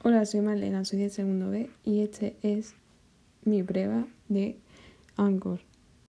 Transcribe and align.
Hola, 0.00 0.24
soy 0.26 0.42
Marlena, 0.42 0.84
soy 0.84 1.00
de 1.00 1.10
segundo 1.10 1.50
B 1.50 1.70
y 1.84 2.02
este 2.02 2.36
es 2.42 2.76
mi 3.44 3.64
prueba 3.64 4.06
de 4.28 4.56
Anchor. 5.16 5.58